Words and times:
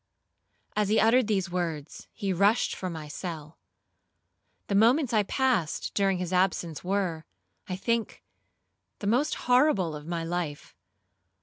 'As 0.75 0.89
he 0.89 0.99
uttered 0.99 1.27
these 1.27 1.51
words 1.51 2.07
he 2.11 2.33
rushed 2.33 2.73
from 2.75 2.91
my 2.93 3.07
cell. 3.07 3.59
The 4.65 4.73
moments 4.73 5.13
I 5.13 5.21
passed 5.21 5.93
during 5.93 6.17
his 6.17 6.33
absence 6.33 6.83
were, 6.83 7.23
I 7.69 7.75
think, 7.75 8.23
the 8.97 9.05
most 9.05 9.35
horrible 9.45 9.95
of 9.95 10.07
my 10.07 10.23
life. 10.23 10.73